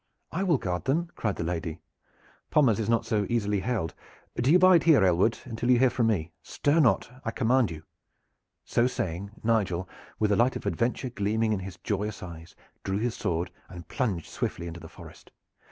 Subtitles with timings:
[0.31, 1.77] "I will guard them," cried the lady.
[2.49, 3.93] "Pommers is not so easily held.
[4.35, 6.31] Do you bide here, Aylward, until you hear from me.
[6.41, 7.83] Stir not, I command you!"
[8.65, 9.87] So saying, Nigel,
[10.17, 14.25] with the light, of adventure gleaming in his joyous eyes, drew his sword and plunged
[14.25, 15.29] swiftly into the forest.